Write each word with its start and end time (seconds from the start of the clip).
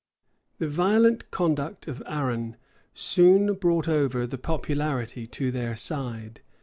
The 0.57 0.67
violent 0.67 1.29
conduct 1.29 1.87
of 1.87 2.01
Arran 2.07 2.55
soon 2.91 3.53
brought 3.53 3.87
over 3.87 4.25
the 4.25 4.39
popularity 4.39 5.27
to 5.27 5.51
their 5.51 5.75
side. 5.75 6.41